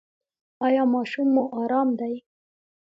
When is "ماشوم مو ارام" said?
0.93-1.89